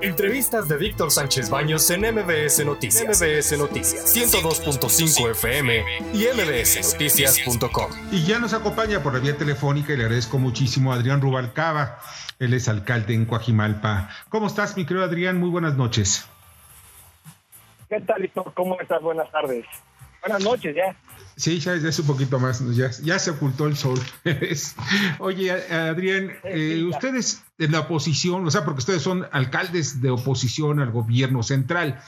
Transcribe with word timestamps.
Entrevistas 0.00 0.68
de 0.68 0.76
Víctor 0.76 1.10
Sánchez 1.10 1.50
Baños 1.50 1.90
en 1.90 2.02
MBS 2.02 2.64
Noticias. 2.64 3.20
MBS 3.20 3.58
Noticias 3.58 4.16
102.5 4.16 5.30
FM 5.32 5.84
y 6.14 6.26
mbsnoticias.com. 6.36 7.90
Y 8.12 8.24
ya 8.24 8.38
nos 8.38 8.52
acompaña 8.52 9.02
por 9.02 9.14
la 9.14 9.18
vía 9.18 9.36
telefónica 9.36 9.92
y 9.92 9.96
le 9.96 10.04
agradezco 10.04 10.38
muchísimo 10.38 10.92
a 10.92 10.96
Adrián 10.96 11.20
Rubalcaba. 11.20 11.98
Él 12.38 12.54
es 12.54 12.68
alcalde 12.68 13.14
en 13.14 13.26
Coajimalpa. 13.26 14.08
¿Cómo 14.28 14.46
estás, 14.46 14.76
mi 14.76 14.86
querido 14.86 15.04
Adrián? 15.04 15.38
Muy 15.38 15.50
buenas 15.50 15.76
noches. 15.76 16.28
¿Qué 17.88 18.00
tal, 18.00 18.22
Víctor? 18.22 18.52
¿Cómo 18.54 18.80
estás? 18.80 19.02
Buenas 19.02 19.28
tardes. 19.32 19.66
Buenas 20.20 20.44
noches, 20.44 20.76
ya. 20.76 20.96
Sí, 21.34 21.58
ya 21.58 21.74
es 21.74 21.98
un 21.98 22.06
poquito 22.06 22.38
más, 22.38 22.60
ya, 22.74 22.90
ya 23.02 23.18
se 23.18 23.30
ocultó 23.30 23.66
el 23.66 23.76
sol. 23.76 23.98
Oye, 25.18 25.52
Adrián, 25.52 26.32
eh, 26.44 26.84
ustedes 26.88 27.42
en 27.58 27.72
la 27.72 27.80
oposición, 27.80 28.46
o 28.46 28.50
sea, 28.50 28.64
porque 28.64 28.78
ustedes 28.78 29.02
son 29.02 29.26
alcaldes 29.32 30.00
de 30.00 30.10
oposición 30.10 30.80
al 30.80 30.92
gobierno 30.92 31.42
central, 31.42 32.00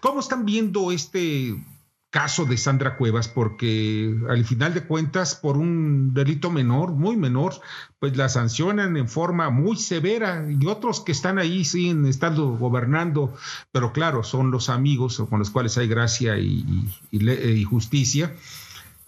¿cómo 0.00 0.20
están 0.20 0.46
viendo 0.46 0.92
este 0.92 1.54
caso 2.08 2.46
de 2.46 2.56
Sandra 2.56 2.96
Cuevas? 2.96 3.28
Porque 3.28 4.14
al 4.28 4.44
final 4.44 4.72
de 4.72 4.84
cuentas, 4.84 5.34
por 5.34 5.58
un 5.58 6.14
delito 6.14 6.50
menor, 6.50 6.92
muy 6.92 7.16
menor, 7.16 7.54
pues 7.98 8.16
la 8.16 8.30
sancionan 8.30 8.96
en 8.96 9.08
forma 9.08 9.50
muy 9.50 9.76
severa 9.76 10.46
y 10.48 10.66
otros 10.66 11.00
que 11.00 11.12
están 11.12 11.38
ahí 11.38 11.64
siguen 11.66 12.06
estando 12.06 12.56
gobernando, 12.56 13.34
pero 13.72 13.92
claro, 13.92 14.22
son 14.24 14.50
los 14.50 14.70
amigos 14.70 15.22
con 15.28 15.38
los 15.38 15.50
cuales 15.50 15.76
hay 15.76 15.88
gracia 15.88 16.38
y, 16.38 16.64
y, 17.10 17.64
justicia. 17.64 18.34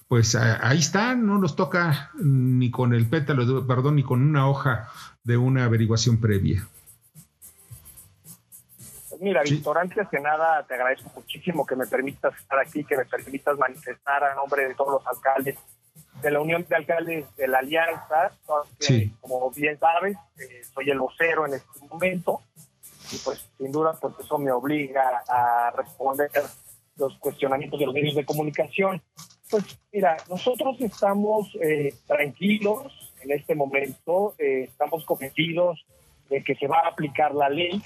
Pues 0.08 0.34
ahí 0.34 0.78
están, 0.78 1.26
no 1.26 1.38
nos 1.38 1.56
toca 1.56 2.10
ni 2.22 2.70
con 2.70 2.92
el 2.92 3.06
pétalo, 3.06 3.66
perdón, 3.66 3.96
ni 3.96 4.02
con 4.02 4.22
una 4.22 4.46
hoja 4.46 4.90
de 5.24 5.36
una 5.36 5.64
averiguación 5.64 6.20
previa. 6.20 6.68
Mira, 9.20 9.42
Víctor, 9.42 9.78
antes 9.78 10.06
que 10.08 10.20
nada 10.20 10.64
te 10.66 10.74
agradezco 10.74 11.10
muchísimo 11.16 11.64
que 11.64 11.76
me 11.76 11.86
permitas 11.86 12.36
estar 12.38 12.58
aquí, 12.58 12.84
que 12.84 12.96
me 12.96 13.04
permitas 13.06 13.56
manifestar 13.58 14.22
a 14.22 14.34
nombre 14.34 14.68
de 14.68 14.74
todos 14.74 15.02
los 15.02 15.06
alcaldes 15.06 15.56
de 16.20 16.30
la 16.30 16.40
Unión 16.40 16.66
de 16.68 16.76
Alcaldes 16.76 17.36
de 17.36 17.48
la 17.48 17.58
Alianza, 17.58 18.32
como 19.20 19.50
bien 19.50 19.78
sabes, 19.78 20.16
eh, 20.38 20.62
soy 20.72 20.90
el 20.90 20.98
vocero 20.98 21.46
en 21.46 21.54
este 21.54 21.86
momento 21.88 22.42
y 23.12 23.16
pues 23.18 23.48
sin 23.58 23.72
duda 23.72 23.96
pues 24.00 24.14
eso 24.18 24.38
me 24.38 24.50
obliga 24.50 25.22
a 25.28 25.70
responder 25.76 26.30
los 26.96 27.16
cuestionamientos 27.18 27.78
de 27.78 27.86
los 27.86 27.94
medios 27.94 28.14
de 28.14 28.24
comunicación. 28.24 29.02
Pues 29.50 29.64
mira, 29.92 30.16
nosotros 30.28 30.76
estamos 30.80 31.56
eh, 31.60 31.94
tranquilos 32.06 33.03
en 33.24 33.32
este 33.32 33.54
momento, 33.54 34.34
eh, 34.38 34.64
estamos 34.70 35.04
convencidos 35.04 35.84
de 36.28 36.42
que 36.42 36.54
se 36.54 36.66
va 36.66 36.80
a 36.80 36.88
aplicar 36.88 37.34
la 37.34 37.48
ley, 37.48 37.82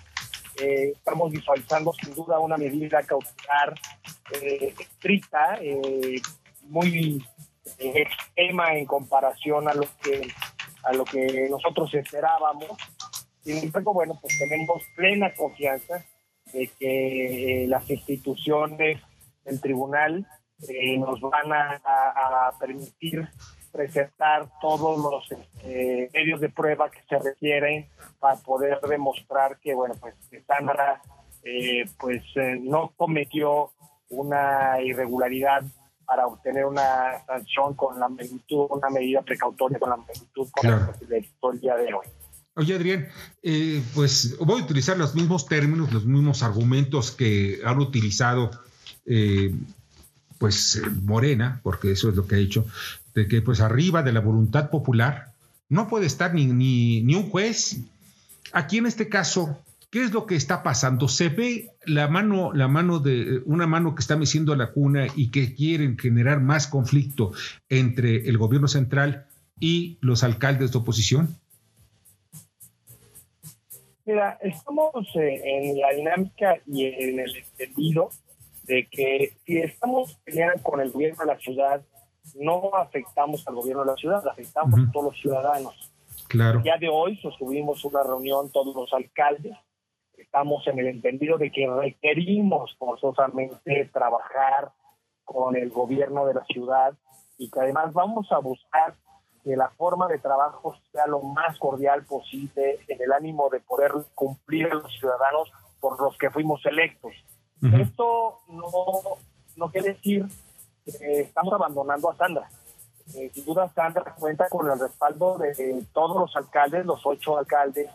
estamos 0.61 1.30
visualizando 1.30 1.92
sin 1.92 2.14
duda 2.14 2.41
una 2.41 2.56
medida 2.56 3.00
cautelar 3.05 3.75
estricta, 4.42 5.56
muy 6.62 7.25
esquema 7.78 8.75
en 8.75 8.84
comparación 8.84 9.69
a 9.69 9.75
lo 9.75 9.84
que 10.03 10.28
a 10.84 10.92
lo 10.92 11.05
que 11.05 11.48
nosotros 11.50 11.92
esperábamos. 11.95 12.70
Sin 13.42 13.58
embargo, 13.58 13.92
bueno, 13.92 14.19
pues 14.20 14.39
tenemos 14.39 14.83
plena 14.97 15.33
confianza 15.34 16.05
de 16.52 16.70
que 16.78 17.67
las 17.69 17.89
instituciones 17.91 19.00
del 19.45 19.61
tribunal 19.61 20.27
eh, 20.69 20.98
nos 20.98 21.20
van 21.20 21.52
a, 21.52 22.50
permitir 22.58 23.28
presentar 23.78 24.50
todos 24.60 24.98
los 24.98 25.30
este, 25.30 26.10
medios 26.12 26.40
de 26.40 26.48
prueba 26.48 26.90
que 26.90 26.98
se 27.08 27.16
requieren 27.16 27.86
para 28.18 28.34
poder 28.40 28.80
demostrar 28.80 29.56
que, 29.60 29.72
bueno, 29.72 29.94
pues 30.00 30.14
Sandra 30.48 31.00
eh, 31.44 31.88
pues 31.96 32.24
eh, 32.34 32.58
no 32.60 32.92
cometió 32.96 33.70
una 34.08 34.82
irregularidad 34.82 35.62
para 36.04 36.27
obtener 36.27 36.64
una 36.64 37.24
sanción 37.24 37.74
con 37.74 38.00
la 38.00 38.08
magnitud, 38.08 38.67
una 38.70 38.90
medida 38.90 39.22
precautoria 39.22 39.78
con 39.78 39.90
la 39.90 39.96
magnitud 39.96 40.48
con 40.50 40.70
la 40.70 40.92
el 41.52 41.61
día 41.61 41.77
de 41.77 41.94
hoy. 41.94 42.06
Oye, 42.56 42.74
Adrián, 42.74 43.06
eh, 43.44 43.80
pues 43.94 44.36
voy 44.40 44.61
a 44.61 44.64
utilizar 44.64 44.98
los 44.98 45.14
mismos 45.14 45.46
términos, 45.46 45.92
los 45.92 46.05
mismos 46.05 46.42
argumentos 46.42 47.12
que 47.12 47.61
han 47.64 47.78
utilizado, 47.78 48.50
eh, 49.06 49.55
pues, 50.38 50.83
Morena, 51.05 51.61
porque 51.62 51.92
eso 51.92 52.08
es 52.08 52.17
lo 52.17 52.27
que 52.27 52.34
ha 52.34 52.38
hecho, 52.38 52.67
de 53.18 53.29
que, 53.29 53.42
pues, 53.42 53.61
arriba 53.61 54.02
de 54.02 54.12
la 54.12 54.20
voluntad 54.20 54.70
popular 54.70 55.33
no 55.68 55.89
puede 55.89 56.06
estar 56.06 56.33
ni, 56.33 56.46
ni, 56.46 57.02
ni 57.02 57.14
un 57.14 57.29
juez. 57.30 57.80
Aquí 58.52 58.79
en 58.79 58.86
este 58.86 59.08
caso, 59.08 59.58
¿Qué 59.90 60.02
es 60.02 60.12
lo 60.12 60.27
que 60.27 60.36
está 60.36 60.62
pasando? 60.62 61.08
Se 61.08 61.30
ve 61.30 61.70
la 61.86 62.08
mano, 62.08 62.52
la 62.52 62.68
mano 62.68 62.98
de 62.98 63.40
una 63.46 63.67
mano 63.67 63.95
que 63.95 64.01
está 64.01 64.17
meciendo 64.17 64.55
la 64.55 64.70
cuna 64.73 65.06
y 65.17 65.30
que 65.30 65.55
quieren 65.55 65.96
generar 65.96 66.40
más 66.40 66.67
conflicto 66.67 67.33
entre 67.70 68.29
el 68.29 68.36
gobierno 68.36 68.68
central 68.68 69.27
y 69.58 69.96
los 70.02 70.24
alcaldes 70.24 70.73
de 70.73 70.79
oposición. 70.79 71.39
Mira, 74.05 74.39
estamos 74.42 75.06
en 75.14 75.79
la 75.79 75.95
dinámica 75.95 76.56
y 76.67 76.85
en 76.85 77.20
el 77.20 77.36
entendido 77.36 78.11
de 78.64 78.86
que 78.90 79.33
si 79.46 79.58
estamos 79.58 80.18
peleando 80.23 80.62
con 80.62 80.80
el 80.80 80.90
gobierno 80.90 81.20
de 81.20 81.27
la 81.27 81.39
ciudad, 81.39 81.83
no 82.36 82.70
afectamos 82.74 83.46
al 83.46 83.55
gobierno 83.55 83.84
de 83.84 83.90
la 83.92 83.96
ciudad, 83.96 84.27
afectamos 84.27 84.80
a 84.80 84.92
todos 84.92 85.06
los 85.06 85.20
ciudadanos. 85.20 85.92
Claro. 86.28 86.62
Ya 86.64 86.77
de 86.78 86.89
hoy 86.89 87.16
sostuvimos 87.16 87.84
una 87.84 88.02
reunión 88.02 88.50
todos 88.50 88.74
los 88.74 88.92
alcaldes 88.92 89.56
estamos 90.18 90.67
en 90.67 90.78
el 90.78 90.88
entendido 90.88 91.38
de 91.38 91.50
que 91.50 91.67
requerimos 91.67 92.74
forzosamente 92.78 93.88
trabajar 93.92 94.72
con 95.24 95.56
el 95.56 95.70
gobierno 95.70 96.27
de 96.27 96.34
la 96.34 96.44
ciudad 96.44 96.94
y 97.36 97.50
que 97.50 97.61
además 97.61 97.92
vamos 97.92 98.30
a 98.33 98.38
buscar 98.38 98.94
que 99.44 99.56
la 99.56 99.70
forma 99.70 100.08
de 100.08 100.18
trabajo 100.18 100.77
sea 100.92 101.06
lo 101.06 101.22
más 101.22 101.58
cordial 101.58 102.05
posible 102.05 102.80
en 102.88 103.00
el 103.00 103.12
ánimo 103.12 103.48
de 103.50 103.61
poder 103.61 103.92
cumplir 104.14 104.67
a 104.67 104.74
los 104.74 104.92
ciudadanos 104.98 105.50
por 105.80 106.00
los 106.00 106.17
que 106.18 106.30
fuimos 106.30 106.64
electos. 106.67 107.12
Esto 107.62 108.40
no, 108.48 109.18
no 109.56 109.70
quiere 109.70 109.94
decir 109.94 110.27
que 110.92 111.20
estamos 111.20 111.52
abandonando 111.52 112.10
a 112.10 112.16
Sandra. 112.16 112.48
Eh, 113.14 113.30
sin 113.32 113.44
duda 113.44 113.70
Sandra 113.74 114.14
cuenta 114.18 114.48
con 114.48 114.70
el 114.70 114.78
respaldo 114.78 115.38
de 115.38 115.84
todos 115.92 116.16
los 116.16 116.36
alcaldes, 116.36 116.84
los 116.84 117.04
ocho 117.04 117.38
alcaldes 117.38 117.88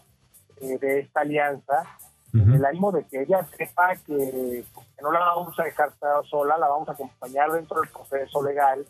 eh, 0.62 0.78
de 0.80 1.00
esta 1.02 1.22
alianza, 1.22 1.84
el 2.34 2.66
ánimo 2.66 2.92
de 2.92 3.06
que 3.06 3.22
ella 3.22 3.46
sepa 3.56 3.96
que, 4.08 4.66
no 5.04 5.12
la 5.12 5.20
vamos 5.20 5.60
a 5.60 5.64
dejar 5.64 5.94
sola, 6.28 6.58
la 6.58 6.68
vamos 6.68 6.90
a 6.90 6.94
acompañar 6.94 7.52
dentro 7.52 7.80
del 7.80 7.92
proceso 7.92 8.42
legal 8.42 8.84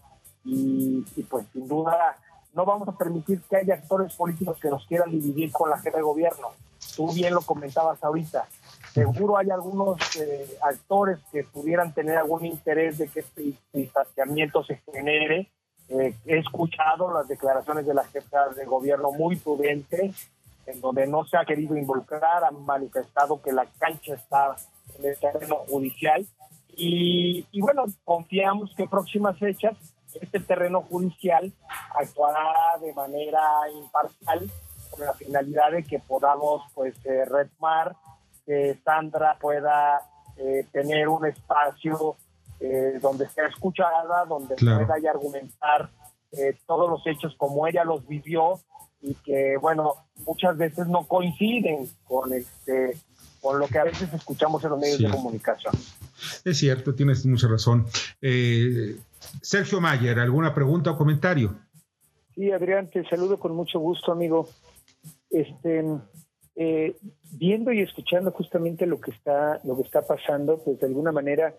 y, 0.45 1.01
pues 1.29 1.45
sin 1.51 1.67
duda 1.67 2.15
no 2.53 2.65
vamos 2.65 2.87
a 2.87 2.97
permitir 2.97 3.41
que 3.49 3.57
haya 3.57 3.73
actores 3.73 4.15
políticos 4.15 4.57
que 4.61 4.69
nos 4.69 4.85
quieran 4.85 5.11
dividir 5.11 5.51
con 5.51 5.69
la 5.69 5.77
jefa 5.77 5.97
de 5.97 6.03
gobierno. 6.03 6.49
Tú 6.95 7.11
bien 7.13 7.33
lo 7.33 7.41
comentabas 7.41 8.03
ahorita. 8.03 8.45
Seguro 8.93 9.37
hay 9.37 9.49
algunos 9.49 9.97
eh, 10.17 10.57
actores 10.61 11.19
que 11.31 11.43
pudieran 11.43 11.93
tener 11.93 12.17
algún 12.17 12.45
interés 12.45 12.97
de 12.97 13.07
que 13.07 13.21
este 13.21 13.53
distanciamiento 13.73 14.63
se 14.63 14.77
genere. 14.91 15.49
Eh, 15.89 16.15
he 16.25 16.37
escuchado 16.37 17.13
las 17.13 17.27
declaraciones 17.27 17.85
de 17.85 17.93
la 17.93 18.03
jefa 18.05 18.49
de 18.49 18.65
gobierno 18.65 19.11
muy 19.11 19.35
prudentes 19.35 20.29
en 20.65 20.79
donde 20.81 21.07
no 21.07 21.25
se 21.25 21.37
ha 21.37 21.45
querido 21.45 21.75
involucrar, 21.77 22.43
han 22.43 22.63
manifestado 22.65 23.41
que 23.41 23.51
la 23.51 23.65
cancha 23.77 24.15
está 24.15 24.55
en 24.97 25.05
el 25.05 25.17
terreno 25.19 25.57
judicial 25.67 26.25
y, 26.75 27.45
bueno, 27.61 27.85
confiamos 28.03 28.73
que 28.75 28.87
próximas 28.87 29.37
fechas 29.37 29.75
este 30.19 30.39
terreno 30.39 30.81
judicial 30.81 31.51
actuará 31.95 32.53
de 32.81 32.93
manera 32.93 33.41
imparcial 33.75 34.49
con 34.95 35.05
la 35.05 35.13
finalidad 35.13 35.71
de 35.71 35.83
que 35.83 35.99
podamos 35.99 36.63
pues 36.73 36.95
eh, 37.05 37.25
retomar, 37.25 37.95
que 38.45 38.77
Sandra 38.83 39.37
pueda 39.39 40.01
eh, 40.37 40.65
tener 40.71 41.07
un 41.07 41.25
espacio 41.25 42.15
eh, 42.59 42.99
donde 43.01 43.27
sea 43.29 43.47
escuchada, 43.47 44.25
donde 44.25 44.55
pueda 44.55 44.99
y 44.99 45.07
argumentar 45.07 45.89
todos 46.65 46.89
los 46.89 47.05
hechos 47.05 47.35
como 47.37 47.67
ella 47.67 47.83
los 47.83 48.07
vivió 48.07 48.59
y 49.01 49.13
que, 49.13 49.55
bueno, 49.61 49.93
muchas 50.25 50.57
veces 50.57 50.87
no 50.87 51.05
coinciden 51.05 51.87
con 52.05 52.33
este 52.33 52.97
con 53.43 53.59
lo 53.59 53.67
que 53.67 53.77
a 53.77 53.83
veces 53.83 54.11
escuchamos 54.13 54.63
en 54.63 54.69
los 54.69 54.79
medios 54.79 54.99
de 54.99 55.09
comunicación. 55.09 55.75
Es 56.45 56.57
cierto, 56.57 56.95
tienes 56.95 57.25
mucha 57.25 57.49
razón. 57.49 57.85
Eh, 58.21 58.95
Sergio 59.41 59.81
Mayer, 59.81 60.17
¿alguna 60.17 60.53
pregunta 60.53 60.91
o 60.91 60.97
comentario? 60.97 61.53
Sí, 62.33 62.49
Adrián, 62.51 62.89
te 62.89 63.03
saludo 63.07 63.37
con 63.37 63.53
mucho 63.53 63.79
gusto, 63.79 64.13
amigo. 64.13 64.47
Este, 65.33 65.83
eh, 66.55 66.95
viendo 67.31 67.71
y 67.71 67.81
escuchando 67.81 68.31
justamente 68.31 68.85
lo 68.85 69.01
que 69.01 69.09
está, 69.09 69.59
lo 69.63 69.75
que 69.75 69.81
está 69.81 70.03
pasando, 70.03 70.63
pues 70.63 70.79
de 70.79 70.85
alguna 70.85 71.11
manera 71.11 71.55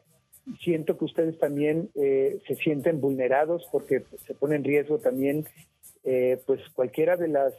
siento 0.62 0.96
que 0.96 1.04
ustedes 1.04 1.36
también 1.40 1.90
eh, 1.96 2.38
se 2.46 2.54
sienten 2.54 3.00
vulnerados 3.00 3.66
porque 3.72 4.04
se 4.24 4.34
pone 4.34 4.54
en 4.54 4.64
riesgo 4.64 4.98
también 4.98 5.46
eh, 6.04 6.40
pues 6.46 6.60
cualquiera 6.74 7.16
de 7.16 7.28
las 7.28 7.52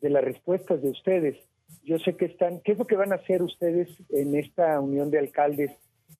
de 0.00 0.10
las 0.10 0.24
respuestas 0.24 0.82
de 0.82 0.90
ustedes. 0.90 1.36
Yo 1.84 1.98
sé 2.00 2.16
que 2.16 2.24
están, 2.24 2.60
¿qué 2.60 2.72
es 2.72 2.78
lo 2.78 2.86
que 2.86 2.96
van 2.96 3.12
a 3.12 3.16
hacer 3.16 3.42
ustedes 3.42 3.88
en 4.10 4.34
esta 4.34 4.80
unión 4.80 5.10
de 5.10 5.20
alcaldes 5.20 5.70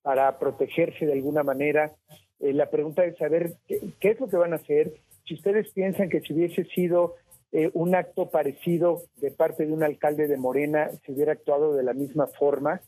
para 0.02 0.38
protegerse 0.38 1.06
de 1.06 1.12
alguna 1.12 1.43
manera? 1.43 1.93
La 2.38 2.70
pregunta 2.70 3.05
es 3.05 3.17
saber 3.19 3.55
qué, 3.67 4.11
es 4.11 4.20
lo 4.20 4.28
que 4.28 4.37
van 4.37 4.52
a 4.52 4.56
hacer. 4.56 4.93
Si 5.25 5.34
ustedes 5.34 5.70
piensan 5.73 6.08
que 6.08 6.20
si 6.20 6.32
hubiese 6.32 6.64
sido 6.64 7.17
eh, 7.56 7.70
un 7.73 7.94
acto 7.94 8.29
parecido 8.29 9.05
de 9.17 9.31
parte 9.31 9.64
de 9.64 9.73
un 9.73 9.82
alcalde 9.82 10.29
de 10.29 10.37
Morena, 10.37 10.91
se 11.05 11.12
hubiera 11.12 11.32
actuado 11.32 11.75
de 11.75 11.82
la 11.82 11.94
misma 11.94 12.26
forma 12.26 12.82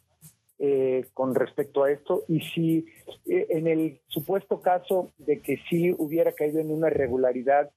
eh, 0.59 1.06
con 1.15 1.35
respecto 1.35 1.85
a 1.85 1.91
esto, 1.91 2.25
y 2.29 2.41
si 2.41 2.85
en 3.26 3.67
el 3.67 4.00
supuesto 4.09 4.61
caso 4.61 5.11
de 5.17 5.41
que 5.41 5.56
sí 5.70 5.94
hubiera 5.97 6.32
caído 6.32 6.61
en 6.61 6.70
una 6.70 6.88
irregularidad 6.88 7.70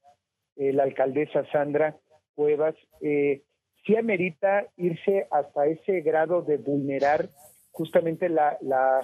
la 0.56 0.82
alcaldesa 0.82 1.50
Sandra 1.50 1.96
Cuevas, 2.34 2.74
sí 3.00 3.96
amerita 3.96 4.66
irse 4.76 5.26
hasta 5.30 5.66
ese 5.66 6.02
grado 6.02 6.42
de 6.42 6.58
vulnerar 6.58 7.30
justamente 7.70 8.28
la, 8.28 8.58
la, 8.60 9.00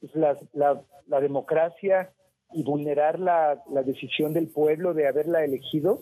pues, 0.00 0.14
la, 0.14 0.38
la, 0.54 1.20
democracia 1.20 2.12
y 2.52 2.64
vulnerar 2.64 3.18
la, 3.20 3.62
la, 3.70 3.82
decisión 3.82 4.32
del 4.32 4.48
pueblo 4.48 4.94
de 4.94 5.06
haberla 5.06 5.44
elegido? 5.44 6.00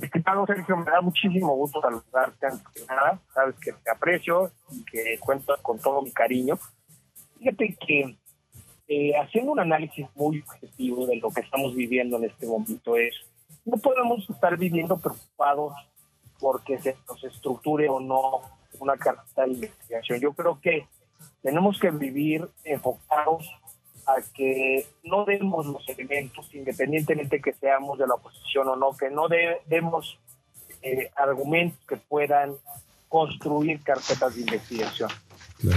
Estimado 0.00 0.46
Sergio, 0.46 0.76
me 0.76 0.90
da 0.90 1.00
muchísimo 1.00 1.54
gusto 1.54 1.80
saludarte 1.80 2.46
antes 2.46 2.66
que 2.68 2.84
nada. 2.86 3.20
Sabes 3.34 3.56
que 3.56 3.72
te 3.72 3.90
aprecio 3.90 4.50
y 4.70 4.84
que 4.84 5.18
cuento 5.18 5.54
con 5.62 5.78
todo 5.78 6.02
mi 6.02 6.10
cariño. 6.12 6.58
Fíjate 7.38 7.76
que 7.76 8.16
eh, 8.88 9.12
haciendo 9.16 9.52
un 9.52 9.60
análisis 9.60 10.06
muy 10.14 10.40
objetivo 10.40 11.06
de 11.06 11.16
lo 11.16 11.30
que 11.30 11.40
estamos 11.40 11.74
viviendo 11.74 12.16
en 12.16 12.24
este 12.24 12.46
momento 12.46 12.96
es 12.96 13.14
no 13.64 13.76
podemos 13.76 14.28
estar 14.28 14.56
viviendo 14.56 14.98
preocupados 14.98 15.74
porque 16.40 16.78
se 16.78 16.96
nos 17.08 17.22
estructure 17.22 17.88
o 17.88 18.00
no 18.00 18.40
una 18.80 18.96
carta 18.96 19.44
de 19.44 19.52
investigación. 19.52 20.20
Yo 20.20 20.32
creo 20.32 20.60
que 20.60 20.88
tenemos 21.42 21.78
que 21.78 21.90
vivir 21.90 22.48
enfocados 22.64 23.48
a 24.12 24.22
que 24.34 24.86
no 25.04 25.24
demos 25.24 25.66
los 25.66 25.88
elementos, 25.88 26.54
independientemente 26.54 27.40
que 27.40 27.52
seamos 27.52 27.98
de 27.98 28.06
la 28.06 28.14
oposición 28.14 28.68
o 28.68 28.76
no, 28.76 28.96
que 28.96 29.10
no 29.10 29.26
demos 29.66 30.18
eh, 30.82 31.10
argumentos 31.16 31.78
que 31.86 31.96
puedan 31.96 32.54
construir 33.08 33.82
carpetas 33.82 34.34
de 34.34 34.40
investigación. 34.40 35.10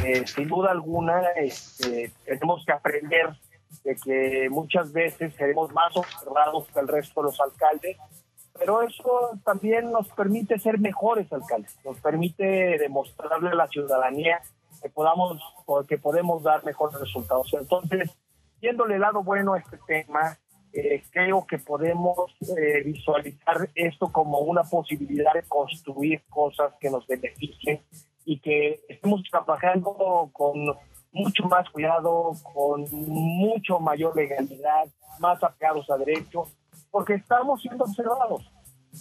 Eh, 0.04 0.26
sin 0.26 0.48
duda 0.48 0.72
alguna, 0.72 1.22
este, 1.36 2.12
tenemos 2.26 2.66
que 2.66 2.72
aprender 2.72 3.36
de 3.84 3.96
que 3.96 4.50
muchas 4.50 4.92
veces 4.92 5.34
seremos 5.36 5.72
más 5.74 5.96
observados 5.96 6.68
que 6.74 6.80
el 6.80 6.88
resto 6.88 7.22
de 7.22 7.28
los 7.28 7.40
alcaldes, 7.40 7.98
pero 8.58 8.82
eso 8.82 9.38
también 9.44 9.92
nos 9.92 10.08
permite 10.10 10.58
ser 10.60 10.80
mejores 10.80 11.32
alcaldes, 11.32 11.78
nos 11.84 12.00
permite 12.00 12.78
demostrarle 12.80 13.50
a 13.50 13.56
la 13.56 13.68
ciudadanía 13.68 14.42
que 14.82 14.90
podamos 14.90 15.42
que 15.88 15.98
podemos 15.98 16.42
dar 16.44 16.64
mejores 16.64 17.00
resultados. 17.00 17.54
Entonces, 17.54 18.10
viéndole 18.62 18.96
el 18.96 19.02
lado 19.02 19.24
bueno 19.24 19.54
a 19.54 19.60
este 19.60 19.78
tema, 19.88 20.38
eh, 20.74 21.04
creo 21.12 21.46
que 21.48 21.58
podemos 21.58 22.36
eh, 22.58 22.84
visualizar 22.84 23.70
esto 23.76 24.12
como 24.12 24.40
una 24.40 24.64
posibilidad 24.64 25.34
de 25.34 25.44
construir 25.44 26.22
cosas 26.30 26.74
que 26.80 26.90
nos 26.90 27.08
beneficien 27.08 27.82
y 28.26 28.40
que 28.40 28.82
estemos 28.90 29.22
trabajando 29.30 30.30
con 30.34 30.66
mucho 31.12 31.44
más 31.46 31.70
cuidado, 31.70 32.34
con 32.44 32.86
mucho 32.92 33.80
mayor 33.80 34.16
legalidad, 34.18 34.86
más 35.20 35.42
apegados 35.42 35.90
a 35.90 35.98
derecho, 35.98 36.44
porque 36.92 37.14
estamos 37.14 37.62
siendo 37.62 37.86
observados. 37.86 38.44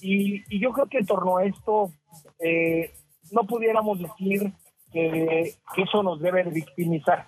Y, 0.00 0.43
yo 0.61 0.73
creo 0.73 0.87
que 0.87 0.99
en 0.99 1.07
torno 1.07 1.39
a 1.39 1.45
esto 1.45 1.91
eh, 2.39 2.93
no 3.33 3.45
pudiéramos 3.47 3.99
decir 3.99 4.53
que, 4.93 5.55
eso 5.77 6.03
nos 6.03 6.21
debe 6.21 6.45
victimizar. 6.45 7.27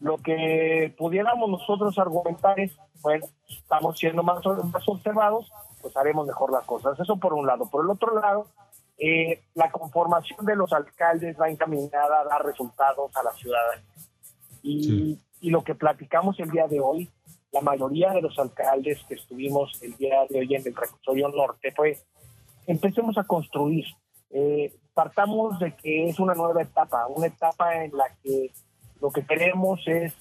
Lo 0.00 0.18
que 0.18 0.94
pudiéramos 0.98 1.48
nosotros 1.48 1.98
argumentar 1.98 2.58
es, 2.60 2.76
bueno, 3.00 3.26
estamos 3.48 3.98
siendo 3.98 4.22
más, 4.22 4.44
más 4.44 4.88
observados, 4.88 5.50
pues 5.80 5.96
haremos 5.96 6.26
mejor 6.26 6.52
las 6.52 6.64
cosas. 6.64 6.98
Eso 7.00 7.16
por 7.16 7.32
un 7.32 7.46
lado. 7.46 7.68
Por 7.70 7.84
el 7.84 7.90
otro 7.90 8.18
lado, 8.18 8.46
eh, 8.98 9.42
la 9.54 9.70
conformación 9.70 10.44
de 10.46 10.56
los 10.56 10.72
alcaldes 10.72 11.36
va 11.40 11.50
encaminada 11.50 12.20
a 12.20 12.24
dar 12.24 12.44
resultados 12.44 13.14
a 13.16 13.22
la 13.22 13.32
ciudadanía. 13.32 13.84
Y, 14.62 15.18
lo 15.42 15.62
que 15.62 15.76
platicamos 15.76 16.40
el 16.40 16.50
día 16.50 16.66
de 16.66 16.80
hoy, 16.80 17.08
la 17.52 17.60
mayoría 17.60 18.10
de 18.10 18.22
los 18.22 18.36
alcaldes 18.36 18.98
que 19.06 19.14
estuvimos 19.14 19.80
el 19.80 19.94
día 19.96 20.26
de 20.28 20.40
hoy 20.40 20.54
en 20.56 20.66
el 20.66 20.74
reclusorio 20.74 21.28
norte 21.28 21.70
fue, 21.70 21.98
empecemos 22.66 23.16
a 23.16 23.22
construir. 23.22 23.84
Eh, 24.30 24.74
partamos 24.92 25.60
de 25.60 25.76
que 25.76 26.08
es 26.08 26.18
una 26.18 26.34
nueva 26.34 26.62
etapa, 26.62 27.06
una 27.06 27.28
etapa 27.28 27.84
en 27.84 27.96
la 27.96 28.06
que 28.24 28.50
lo 29.00 29.10
que 29.10 29.24
queremos 29.24 29.80
es 29.86 30.14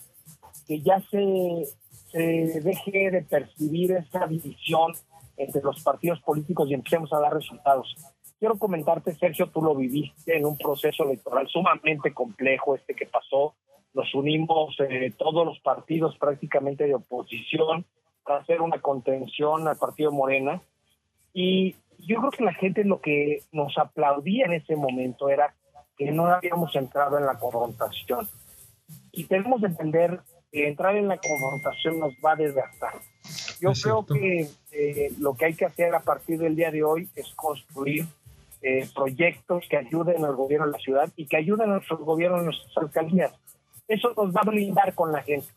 que 0.68 0.81
ya 0.81 1.01
se, 1.12 1.66
se 2.12 2.62
deje 2.62 3.12
de 3.12 3.22
percibir 3.24 3.92
esa 3.92 4.27
división 4.27 4.94
entre 5.38 5.62
los 5.62 5.81
partidos 5.83 6.22
políticos 6.22 6.69
y 6.69 6.74
empecemos 6.74 7.12
a 7.13 7.19
dar 7.19 7.33
resultados. 7.33 7.95
Quiero 8.39 8.57
comentarte, 8.57 9.16
Sergio, 9.16 9.48
tú 9.48 9.62
lo 9.62 9.75
viviste 9.75 10.38
en 10.38 10.45
un 10.45 10.57
proceso 10.57 11.04
electoral 11.04 11.48
sumamente 11.48 12.13
complejo 12.13 12.75
este 12.75 12.94
que 12.94 13.06
pasó, 13.06 13.56
nos 13.95 14.13
unimos 14.13 14.75
eh, 14.80 15.13
todos 15.18 15.45
los 15.45 15.60
partidos 15.60 16.18
prácticamente 16.18 16.86
de 16.86 16.95
oposición 16.95 17.86
para 18.25 18.39
hacer 18.39 18.62
una 18.62 18.81
contención 18.81 19.68
al 19.68 19.78
partido 19.78 20.12
Morena. 20.12 20.62
Y 21.33 21.75
yo 22.00 22.19
creo 22.19 22.31
que 22.31 22.44
la 22.44 22.54
gente 22.54 22.83
lo 22.83 23.00
que 23.00 23.44
nos 23.54 23.78
aplaudía 23.78 24.45
en 24.45 24.54
ese 24.54 24.75
momento 24.75 25.30
era 25.30 25.56
que 25.98 26.12
no 26.12 26.28
habíamos 26.28 26.75
entrado 26.75 27.18
en 27.18 27.25
la 27.25 27.39
confrontación. 27.39 28.28
Y 29.16 29.26
tenemos 29.26 29.62
que 29.62 29.68
entender 29.68 30.20
que 30.52 30.68
entrar 30.68 30.96
en 30.96 31.08
la 31.08 31.18
confrontación 31.18 32.00
nos 32.00 32.14
va 32.24 32.34
a 32.34 32.36
desgastar. 32.36 32.94
Yo 33.60 33.72
creo 33.82 34.06
que 34.06 34.48
eh, 34.72 35.12
lo 35.20 35.36
que 35.36 35.46
hay 35.46 35.54
que 35.54 35.66
hacer 35.66 35.96
a 35.96 36.02
partir 36.02 36.40
del 36.40 36.56
día 36.56 36.72
de 36.72 36.84
hoy 36.84 37.10
es 37.16 37.34
construir 37.36 38.06
eh, 38.62 38.88
proyectos 38.94 39.66
que 39.70 39.78
ayuden 39.78 40.24
al 40.26 40.36
gobierno 40.36 40.68
de 40.68 40.74
la 40.74 40.80
ciudad 40.80 41.10
y 41.16 41.26
que 41.26 41.38
ayuden 41.38 41.70
a 41.70 41.74
nuestros 41.76 42.00
gobiernos, 42.02 42.42
a 42.42 42.44
nuestras 42.44 42.78
alcaldías 42.78 43.32
eso 43.88 44.14
nos 44.16 44.34
va 44.34 44.42
a 44.42 44.50
blindar 44.50 44.94
con 44.94 45.12
la 45.12 45.22
gente, 45.22 45.48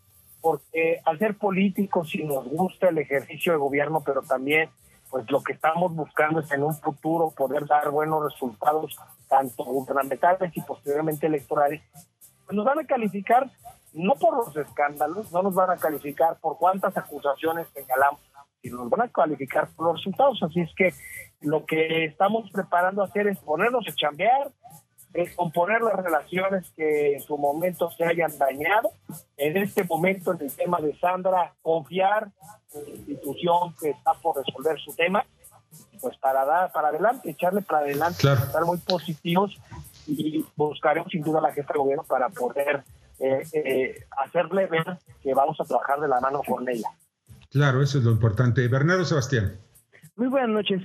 porque 0.40 1.00
al 1.04 1.18
ser 1.18 1.36
políticos 1.36 2.10
sí 2.10 2.24
nos 2.24 2.46
gusta 2.48 2.88
el 2.88 2.98
ejercicio 2.98 3.52
de 3.52 3.58
gobierno, 3.58 4.02
pero 4.04 4.22
también 4.22 4.68
pues 5.10 5.30
lo 5.30 5.42
que 5.42 5.54
estamos 5.54 5.94
buscando 5.94 6.40
es 6.40 6.50
en 6.52 6.62
un 6.62 6.74
futuro 6.74 7.32
poder 7.34 7.66
dar 7.66 7.90
buenos 7.90 8.30
resultados, 8.30 8.98
tanto 9.26 9.64
gubernamentales 9.64 10.54
y 10.54 10.60
posteriormente 10.60 11.26
electorales, 11.26 11.80
nos 12.50 12.64
van 12.64 12.78
a 12.78 12.86
calificar 12.86 13.50
no 13.92 14.14
por 14.14 14.36
los 14.36 14.56
escándalos, 14.56 15.32
no 15.32 15.42
nos 15.42 15.54
van 15.54 15.70
a 15.70 15.76
calificar 15.76 16.38
por 16.40 16.58
cuántas 16.58 16.96
acusaciones 16.96 17.66
señalamos, 17.74 18.20
sino 18.62 18.78
nos 18.78 18.90
van 18.90 19.02
a 19.02 19.08
calificar 19.08 19.68
por 19.74 19.86
los 19.86 19.96
resultados. 19.96 20.42
Así 20.42 20.60
es 20.60 20.70
que 20.76 20.92
lo 21.40 21.64
que 21.64 22.04
estamos 22.04 22.50
preparando 22.50 23.02
a 23.02 23.06
hacer 23.06 23.26
es 23.28 23.38
ponernos 23.38 23.84
a 23.88 23.94
chambear, 23.94 24.50
es 25.14 25.34
componer 25.34 25.80
las 25.80 25.96
relaciones 25.96 26.70
que 26.76 27.14
en 27.14 27.20
su 27.20 27.38
momento 27.38 27.90
se 27.90 28.04
hayan 28.04 28.36
dañado. 28.38 28.90
En 29.36 29.56
este 29.56 29.84
momento, 29.84 30.32
en 30.32 30.42
el 30.42 30.54
tema 30.54 30.80
de 30.80 30.96
Sandra, 30.98 31.54
confiar 31.62 32.30
en 32.74 32.84
la 32.84 32.90
institución 32.90 33.74
que 33.80 33.90
está 33.90 34.12
por 34.14 34.36
resolver 34.36 34.78
su 34.78 34.94
tema, 34.94 35.24
pues 36.00 36.16
para 36.18 36.44
dar 36.44 36.72
para 36.72 36.88
adelante, 36.88 37.30
echarle 37.30 37.62
para 37.62 37.80
adelante, 37.80 38.30
estar 38.30 38.64
muy 38.64 38.78
positivos 38.78 39.58
y 40.08 40.44
buscaremos 40.56 41.10
sin 41.10 41.22
duda 41.22 41.40
la 41.40 41.52
jefa 41.52 41.72
de 41.72 41.78
gobierno 41.78 42.04
para 42.08 42.28
poder 42.30 42.82
eh, 43.20 43.42
eh, 43.52 44.04
hacerle 44.24 44.66
ver 44.66 44.98
que 45.22 45.34
vamos 45.34 45.60
a 45.60 45.64
trabajar 45.64 46.00
de 46.00 46.08
la 46.08 46.20
mano 46.20 46.40
con 46.46 46.68
ella. 46.68 46.88
Claro, 47.50 47.82
eso 47.82 47.98
es 47.98 48.04
lo 48.04 48.12
importante. 48.12 48.66
Bernardo 48.68 49.04
Sebastián. 49.04 49.58
Muy 50.16 50.28
buenas 50.28 50.50
noches. 50.50 50.82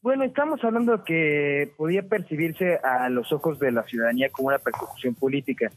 Bueno, 0.00 0.24
estamos 0.24 0.62
hablando 0.64 1.04
que 1.04 1.72
podía 1.76 2.02
percibirse 2.02 2.80
a 2.82 3.08
los 3.08 3.32
ojos 3.32 3.58
de 3.58 3.70
la 3.70 3.84
ciudadanía 3.84 4.30
como 4.30 4.48
una 4.48 4.58
persecución 4.58 5.14
política, 5.14 5.70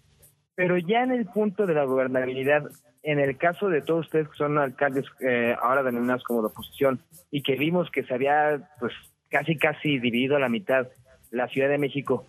pero 0.56 0.78
ya 0.78 1.04
en 1.04 1.12
el 1.12 1.26
punto 1.26 1.68
de 1.68 1.76
la 1.76 1.84
gobernabilidad, 1.84 2.64
en 3.04 3.20
el 3.20 3.38
caso 3.38 3.70
de 3.70 3.82
todos 3.82 4.08
ustedes 4.08 4.28
que 4.30 4.38
son 4.38 4.58
alcaldes 4.58 5.06
eh, 5.20 5.56
ahora 5.62 5.84
denominados 5.84 6.24
como 6.24 6.42
de 6.42 6.48
oposición 6.48 7.00
y 7.30 7.44
que 7.44 7.56
vimos 7.56 7.92
que 7.92 8.04
se 8.04 8.14
había 8.16 8.68
pues 8.80 8.94
casi 9.30 9.58
casi 9.58 10.00
dividido 10.00 10.38
a 10.38 10.40
la 10.40 10.50
mitad 10.50 10.88
la 11.30 11.48
Ciudad 11.50 11.70
de 11.70 11.78
México, 11.78 12.26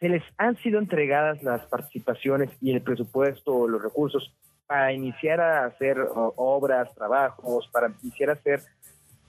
¿se 0.00 0.08
les 0.08 0.22
han 0.36 0.56
sido 0.58 0.78
entregadas 0.78 1.42
las 1.42 1.64
participaciones 1.66 2.50
y 2.60 2.72
el 2.72 2.82
presupuesto 2.82 3.68
los 3.68 3.82
recursos 3.82 4.34
para 4.66 4.92
iniciar 4.92 5.40
a 5.40 5.64
hacer 5.64 5.96
obras, 6.14 6.94
trabajos, 6.94 7.68
para 7.72 7.92
iniciar 8.02 8.30
a 8.30 8.34
hacer 8.34 8.62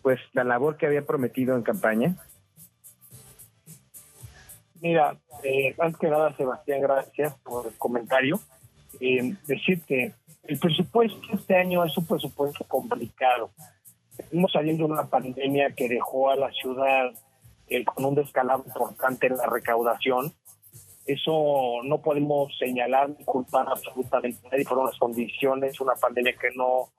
pues 0.01 0.20
la 0.34 0.44
labor 0.44 0.77
que 0.77 0.86
había 0.86 1.06
prometido 1.06 1.56
en 1.56 1.63
campaña? 1.63 2.15
Mira, 4.82 5.18
eh, 5.44 5.75
antes 5.77 6.00
que 6.00 6.08
nada, 6.08 6.36
Sebastián, 6.38 6.82
gracias 6.82 7.36
por 7.44 7.68
el 7.68 7.74
comentario. 7.77 8.39
Eh, 9.00 9.36
decirte, 9.46 10.13
el 10.44 10.58
presupuesto 10.58 11.20
este 11.34 11.56
año 11.56 11.84
es 11.84 11.98
un 11.98 12.06
presupuesto 12.06 12.63
complicado. 12.65 13.51
Estamos 14.18 14.51
saliendo 14.51 14.86
de 14.86 14.94
una 14.94 15.08
pandemia 15.08 15.72
que 15.72 15.88
dejó 15.89 16.29
a 16.29 16.36
la 16.36 16.51
ciudad 16.51 17.12
eh, 17.68 17.86
con 17.86 18.06
un 18.06 18.15
descalabro 18.15 18.65
importante 18.65 19.27
en 19.27 19.38
la 19.38 19.46
recaudación. 19.48 20.34
Eso 21.10 21.82
no 21.86 22.01
podemos 22.04 22.56
señalar 22.60 23.10
ni 23.10 23.25
culpar 23.25 23.68
absolutamente 23.68 24.48
nadie. 24.48 24.63
Fueron 24.63 24.86
las 24.86 24.98
condiciones, 25.00 25.82
una 25.82 25.96
pandemia 25.96 26.34
que 26.34 26.50
no, 26.56 26.89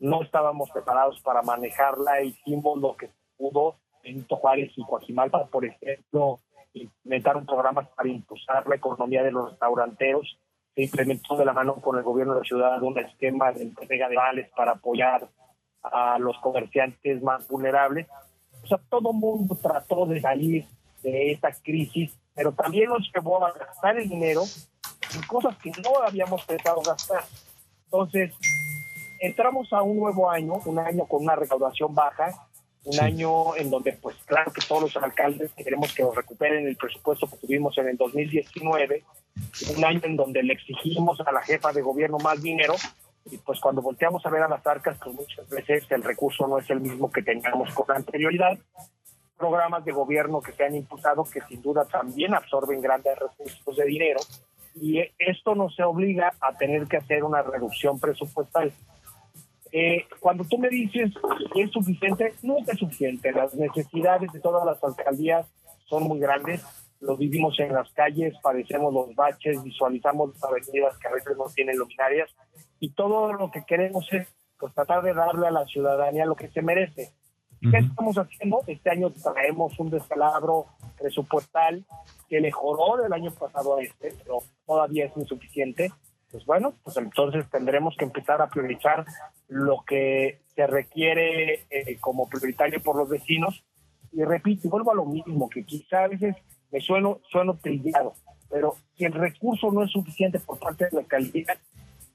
no 0.00 0.22
estábamos 0.22 0.70
preparados 0.72 1.20
para 1.20 1.40
manejarla. 1.42 2.20
Hicimos 2.22 2.80
lo 2.80 2.96
que 2.96 3.10
pudo 3.36 3.76
en 4.02 4.26
Juárez 4.26 4.72
y 4.74 4.84
Coajimalpa, 4.84 5.46
por 5.46 5.64
ejemplo, 5.64 6.40
implementaron 6.72 7.46
programas 7.46 7.86
para 7.90 8.08
impulsar 8.08 8.66
la 8.66 8.74
economía 8.74 9.22
de 9.22 9.30
los 9.30 9.50
restauranteros. 9.50 10.36
Se 10.74 10.82
implementó 10.82 11.36
de 11.36 11.44
la 11.44 11.52
mano 11.52 11.76
con 11.76 11.96
el 11.96 12.02
gobierno 12.02 12.34
de 12.34 12.40
la 12.40 12.46
ciudad 12.46 12.82
un 12.82 12.98
esquema 12.98 13.52
de 13.52 13.62
entrega 13.62 14.08
de 14.08 14.16
vales 14.16 14.50
para 14.56 14.72
apoyar 14.72 15.28
a 15.80 16.18
los 16.18 16.36
comerciantes 16.38 17.22
más 17.22 17.46
vulnerables. 17.46 18.08
O 18.64 18.66
sea, 18.66 18.78
todo 18.90 19.12
mundo 19.12 19.56
trató 19.62 20.06
de 20.06 20.20
salir 20.20 20.64
de 21.04 21.30
esta 21.30 21.52
crisis, 21.52 22.18
pero 22.34 22.52
también 22.52 22.88
nos 22.88 23.10
llevó 23.12 23.44
a 23.44 23.52
gastar 23.52 23.96
el 23.98 24.08
dinero 24.08 24.42
en 25.14 25.22
cosas 25.22 25.56
que 25.58 25.70
no 25.70 26.02
habíamos 26.06 26.44
pensado 26.44 26.82
gastar. 26.82 27.24
Entonces, 27.84 28.32
entramos 29.20 29.72
a 29.72 29.82
un 29.82 29.98
nuevo 29.98 30.30
año, 30.30 30.54
un 30.64 30.78
año 30.78 31.06
con 31.06 31.22
una 31.22 31.36
recaudación 31.36 31.94
baja, 31.94 32.48
un 32.84 33.00
año 33.00 33.56
en 33.56 33.70
donde, 33.70 33.92
pues 33.94 34.16
claro 34.26 34.52
que 34.52 34.60
todos 34.66 34.82
los 34.82 34.96
alcaldes 35.02 35.52
queremos 35.52 35.94
que 35.94 36.04
recuperen 36.14 36.66
el 36.66 36.76
presupuesto 36.76 37.26
que 37.28 37.36
tuvimos 37.38 37.76
en 37.78 37.88
el 37.88 37.96
2019, 37.96 39.04
un 39.76 39.84
año 39.84 40.00
en 40.02 40.16
donde 40.16 40.42
le 40.42 40.52
exigimos 40.52 41.20
a 41.20 41.32
la 41.32 41.40
jefa 41.42 41.72
de 41.72 41.80
gobierno 41.80 42.18
más 42.18 42.42
dinero, 42.42 42.74
y 43.30 43.38
pues 43.38 43.58
cuando 43.58 43.80
volteamos 43.80 44.24
a 44.26 44.30
ver 44.30 44.42
a 44.42 44.48
las 44.48 44.66
arcas, 44.66 44.98
pues 45.02 45.14
muchas 45.16 45.48
veces 45.48 45.90
el 45.90 46.02
recurso 46.02 46.46
no 46.46 46.58
es 46.58 46.68
el 46.68 46.80
mismo 46.80 47.10
que 47.10 47.22
teníamos 47.22 47.72
con 47.72 47.96
anterioridad. 47.96 48.58
Programas 49.44 49.84
de 49.84 49.92
gobierno 49.92 50.40
que 50.40 50.52
se 50.52 50.64
han 50.64 50.74
impulsado 50.74 51.22
que 51.24 51.42
sin 51.42 51.60
duda 51.60 51.84
también 51.84 52.32
absorben 52.32 52.80
grandes 52.80 53.18
recursos 53.18 53.76
de 53.76 53.84
dinero 53.84 54.18
y 54.74 55.00
esto 55.18 55.54
nos 55.54 55.78
obliga 55.80 56.32
a 56.40 56.56
tener 56.56 56.86
que 56.86 56.96
hacer 56.96 57.22
una 57.22 57.42
reducción 57.42 58.00
presupuestal. 58.00 58.72
Eh, 59.70 60.06
cuando 60.18 60.44
tú 60.44 60.56
me 60.56 60.70
dices 60.70 61.12
que 61.52 61.60
es 61.60 61.70
suficiente, 61.72 62.32
nunca 62.40 62.72
es 62.72 62.78
suficiente. 62.78 63.32
Las 63.32 63.54
necesidades 63.54 64.32
de 64.32 64.40
todas 64.40 64.64
las 64.64 64.82
alcaldías 64.82 65.46
son 65.90 66.04
muy 66.04 66.20
grandes. 66.20 66.64
Lo 67.00 67.14
vivimos 67.18 67.60
en 67.60 67.74
las 67.74 67.92
calles, 67.92 68.32
padecemos 68.42 68.94
los 68.94 69.14
baches, 69.14 69.62
visualizamos 69.62 70.32
las 70.32 70.44
avenidas 70.44 70.96
que 70.96 71.08
a 71.08 71.12
veces 71.12 71.36
no 71.36 71.44
tienen 71.54 71.76
luminarias 71.76 72.34
y 72.80 72.94
todo 72.94 73.34
lo 73.34 73.50
que 73.50 73.62
queremos 73.66 74.10
es 74.10 74.26
pues, 74.58 74.72
tratar 74.72 75.02
de 75.02 75.12
darle 75.12 75.48
a 75.48 75.50
la 75.50 75.66
ciudadanía 75.66 76.24
lo 76.24 76.34
que 76.34 76.48
se 76.48 76.62
merece. 76.62 77.12
¿Qué 77.70 77.78
estamos 77.78 78.16
haciendo? 78.16 78.62
Este 78.66 78.90
año 78.90 79.10
traemos 79.10 79.78
un 79.78 79.90
descalabro 79.90 80.66
presupuestal 80.98 81.84
que 82.28 82.40
mejoró 82.40 83.02
del 83.02 83.12
año 83.12 83.30
pasado 83.32 83.76
a 83.76 83.82
este, 83.82 84.12
pero 84.22 84.38
todavía 84.66 85.06
es 85.06 85.16
insuficiente 85.16 85.90
pues 86.34 86.46
bueno, 86.46 86.74
pues 86.82 86.96
entonces 86.96 87.48
tendremos 87.48 87.94
que 87.96 88.04
empezar 88.04 88.42
a 88.42 88.48
priorizar 88.48 89.04
lo 89.46 89.84
que 89.86 90.40
se 90.56 90.66
requiere 90.66 91.64
eh, 91.70 91.96
como 92.00 92.28
prioritario 92.28 92.82
por 92.82 92.96
los 92.96 93.08
vecinos. 93.08 93.62
Y 94.10 94.24
repito, 94.24 94.68
vuelvo 94.68 94.90
a 94.90 94.96
lo 94.96 95.04
mismo, 95.04 95.48
que 95.48 95.64
quizá 95.64 96.02
a 96.02 96.08
veces 96.08 96.34
me 96.72 96.80
sueno, 96.80 97.20
sueno 97.30 97.56
trillado, 97.58 98.14
pero 98.50 98.74
si 98.96 99.04
el 99.04 99.12
recurso 99.12 99.70
no 99.70 99.84
es 99.84 99.92
suficiente 99.92 100.40
por 100.40 100.58
parte 100.58 100.86
de 100.86 100.90
la 100.90 101.00
alcaldía 101.02 101.56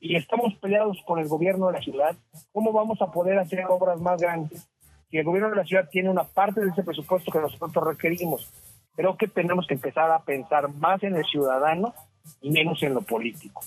y 0.02 0.18
estamos 0.18 0.54
peleados 0.56 0.98
con 1.08 1.20
el 1.20 1.30
gobierno 1.30 1.68
de 1.68 1.74
la 1.76 1.82
ciudad, 1.82 2.14
¿cómo 2.52 2.74
vamos 2.74 3.02
a 3.02 3.14
poder 3.14 3.40
hacer 3.40 3.64
obras 3.70 4.02
más 4.02 4.20
grandes 4.22 4.68
si 5.10 5.18
el 5.18 5.26
gobierno 5.26 5.50
de 5.50 5.56
la 5.56 5.66
ciudad 5.66 5.90
tiene 5.92 6.10
una 6.10 6.24
parte 6.24 6.62
de 6.62 6.70
ese 6.70 6.84
presupuesto 6.84 7.32
que 7.32 7.40
nosotros 7.40 7.84
requerimos? 7.86 8.50
Creo 8.96 9.18
que 9.18 9.28
tenemos 9.28 9.66
que 9.68 9.76
empezar 9.76 10.12
a 10.12 10.24
pensar 10.24 10.74
más 10.76 11.02
en 11.04 11.16
el 11.16 11.26
ciudadano 11.26 11.94
y 12.42 12.52
menos 12.52 12.82
en 12.84 12.94
lo 12.94 13.02
político. 13.02 13.62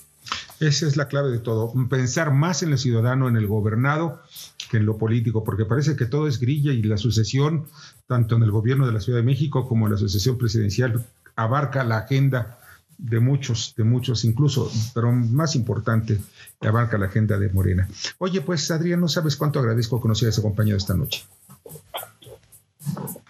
Esa 0.59 0.87
es 0.87 0.95
la 0.95 1.07
clave 1.07 1.31
de 1.31 1.39
todo, 1.39 1.73
pensar 1.89 2.31
más 2.31 2.63
en 2.63 2.71
el 2.71 2.77
ciudadano, 2.77 3.27
en 3.27 3.35
el 3.35 3.47
gobernado, 3.47 4.21
que 4.69 4.77
en 4.77 4.85
lo 4.85 4.97
político, 4.97 5.43
porque 5.43 5.65
parece 5.65 5.95
que 5.95 6.05
todo 6.05 6.27
es 6.27 6.39
grilla 6.39 6.71
y 6.71 6.83
la 6.83 6.97
sucesión, 6.97 7.67
tanto 8.07 8.35
en 8.35 8.43
el 8.43 8.51
gobierno 8.51 8.85
de 8.85 8.93
la 8.93 9.01
Ciudad 9.01 9.19
de 9.19 9.25
México 9.25 9.67
como 9.67 9.87
en 9.87 9.93
la 9.93 9.97
sucesión 9.97 10.37
presidencial, 10.37 11.05
abarca 11.35 11.83
la 11.83 11.97
agenda 11.97 12.59
de 12.97 13.19
muchos, 13.19 13.73
de 13.75 13.83
muchos 13.83 14.25
incluso, 14.25 14.69
pero 14.93 15.11
más 15.11 15.55
importante, 15.55 16.19
abarca 16.61 16.97
la 16.97 17.07
agenda 17.07 17.37
de 17.37 17.49
Morena. 17.49 17.87
Oye, 18.19 18.41
pues 18.41 18.69
Adrián, 18.71 19.01
no 19.01 19.07
sabes 19.07 19.35
cuánto 19.35 19.59
agradezco 19.59 20.01
que 20.01 20.07
nos 20.07 20.21
hayas 20.23 20.39
acompañado 20.39 20.77
esta 20.77 20.93
noche. 20.93 21.25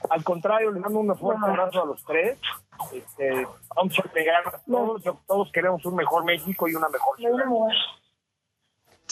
Al 0.10 0.24
contrario, 0.24 0.72
le 0.72 0.79
mando 0.79 1.00
un 1.00 1.15
fuerte 1.15 1.46
abrazo 1.46 1.84
a 1.84 1.86
los 1.86 2.03
tres. 2.03 2.38
Este, 2.93 3.48
vamos 3.75 3.98
a 4.00 4.03
pegar 4.03 4.62
todos, 4.65 5.01
todos 5.27 5.51
queremos 5.51 5.86
un 5.86 5.96
mejor 5.96 6.25
México 6.25 6.67
y 6.67 6.75
una 6.75 6.89
mejor 6.89 7.17
ciudad. 7.17 7.46